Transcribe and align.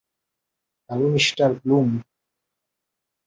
Hello, 0.89 1.07
Mr 1.13 1.27
Bloom. 1.61 1.89